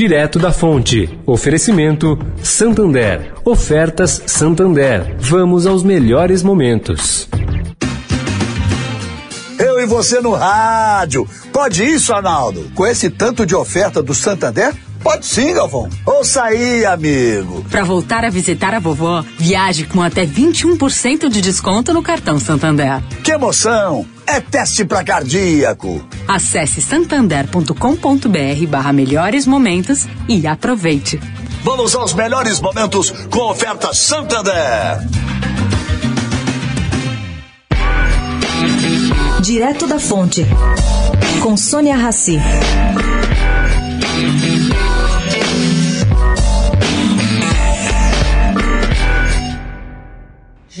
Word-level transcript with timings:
Direto 0.00 0.38
da 0.38 0.50
Fonte. 0.50 1.20
Oferecimento 1.26 2.18
Santander. 2.42 3.34
Ofertas 3.44 4.22
Santander. 4.24 5.14
Vamos 5.18 5.66
aos 5.66 5.84
melhores 5.84 6.42
momentos. 6.42 7.28
Eu 9.58 9.78
e 9.78 9.84
você 9.84 10.18
no 10.22 10.32
rádio. 10.32 11.28
Pode 11.52 11.84
isso, 11.84 12.14
Arnaldo? 12.14 12.70
Com 12.74 12.86
esse 12.86 13.10
tanto 13.10 13.44
de 13.44 13.54
oferta 13.54 14.02
do 14.02 14.14
Santander? 14.14 14.72
Pode 15.02 15.24
sim, 15.26 15.54
Galvão. 15.54 15.88
Ouça 16.04 16.42
aí, 16.42 16.84
amigo. 16.84 17.64
Para 17.70 17.84
voltar 17.84 18.24
a 18.24 18.30
visitar 18.30 18.74
a 18.74 18.78
vovó, 18.78 19.24
viaje 19.38 19.84
com 19.84 20.02
até 20.02 20.26
21% 20.26 21.28
de 21.28 21.40
desconto 21.40 21.92
no 21.94 22.02
cartão 22.02 22.38
Santander. 22.38 23.02
Que 23.24 23.32
emoção! 23.32 24.06
É 24.26 24.40
teste 24.40 24.84
para 24.84 25.02
cardíaco. 25.02 26.06
Acesse 26.28 26.80
santander.com.br 26.80 28.66
barra 28.68 28.92
melhores 28.92 29.46
momentos 29.46 30.06
e 30.28 30.46
aproveite. 30.46 31.18
Vamos 31.64 31.94
aos 31.94 32.14
melhores 32.14 32.60
momentos 32.60 33.10
com 33.28 33.40
oferta 33.50 33.92
Santander. 33.92 35.00
Direto 39.42 39.86
da 39.86 39.98
Fonte, 39.98 40.46
com 41.42 41.56
Sônia 41.56 41.96
Rassi. 41.96 42.38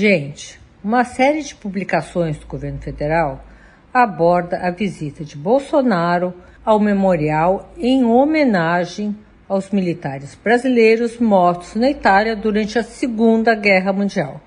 Gente, 0.00 0.58
uma 0.82 1.04
série 1.04 1.42
de 1.42 1.54
publicações 1.54 2.38
do 2.38 2.46
governo 2.46 2.78
federal 2.78 3.44
aborda 3.92 4.56
a 4.56 4.70
visita 4.70 5.22
de 5.22 5.36
Bolsonaro 5.36 6.32
ao 6.64 6.80
memorial 6.80 7.70
em 7.76 8.02
homenagem 8.02 9.14
aos 9.46 9.68
militares 9.68 10.34
brasileiros 10.42 11.18
mortos 11.18 11.74
na 11.74 11.90
Itália 11.90 12.34
durante 12.34 12.78
a 12.78 12.82
Segunda 12.82 13.54
Guerra 13.54 13.92
Mundial. 13.92 14.40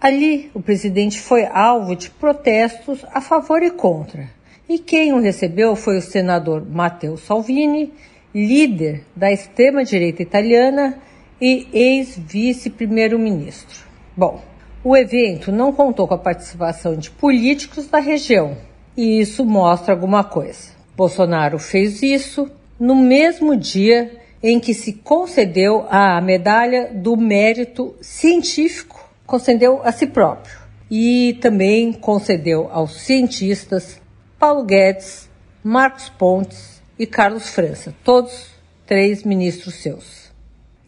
Ali, 0.00 0.48
o 0.54 0.62
presidente 0.62 1.20
foi 1.20 1.44
alvo 1.44 1.96
de 1.96 2.08
protestos 2.08 3.04
a 3.12 3.20
favor 3.20 3.64
e 3.64 3.72
contra, 3.72 4.30
e 4.68 4.78
quem 4.78 5.12
o 5.12 5.20
recebeu 5.20 5.74
foi 5.74 5.98
o 5.98 6.02
senador 6.02 6.64
Matteo 6.64 7.16
Salvini, 7.16 7.92
líder 8.32 9.02
da 9.16 9.32
extrema-direita 9.32 10.22
italiana 10.22 11.00
e 11.40 11.66
ex-vice-primeiro-ministro. 11.72 13.90
Bom, 14.16 14.48
o 14.82 14.96
evento 14.96 15.52
não 15.52 15.72
contou 15.72 16.08
com 16.08 16.14
a 16.14 16.18
participação 16.18 16.96
de 16.96 17.10
políticos 17.10 17.86
da 17.86 17.98
região, 17.98 18.56
e 18.96 19.20
isso 19.20 19.44
mostra 19.44 19.92
alguma 19.92 20.24
coisa. 20.24 20.70
Bolsonaro 20.96 21.58
fez 21.58 22.02
isso 22.02 22.50
no 22.78 22.96
mesmo 22.96 23.56
dia 23.56 24.18
em 24.42 24.58
que 24.58 24.72
se 24.72 24.94
concedeu 24.94 25.86
a 25.90 26.20
medalha 26.20 26.90
do 26.94 27.16
mérito 27.16 27.94
científico, 28.00 29.08
concedeu 29.26 29.80
a 29.84 29.92
si 29.92 30.06
próprio, 30.06 30.58
e 30.90 31.38
também 31.40 31.92
concedeu 31.92 32.68
aos 32.72 33.02
cientistas 33.02 34.00
Paulo 34.38 34.64
Guedes, 34.64 35.28
Marcos 35.62 36.08
Pontes 36.08 36.82
e 36.98 37.06
Carlos 37.06 37.50
França, 37.50 37.94
todos 38.02 38.48
três 38.86 39.22
ministros 39.24 39.74
seus. 39.74 40.32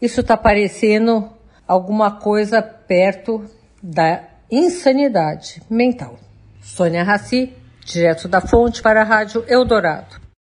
Isso 0.01 0.21
está 0.21 0.35
parecendo 0.35 1.29
alguma 1.67 2.11
coisa 2.11 2.61
perto 2.61 3.45
da 3.83 4.23
insanidade 4.49 5.61
mental. 5.69 6.17
Sônia 6.61 7.03
Raci, 7.03 7.53
direto 7.83 8.29
da 8.29 8.39
fonte 8.39 8.81
para 8.81 9.01
a 9.01 9.03
Rádio 9.03 9.43
Eldorado. 9.45 10.22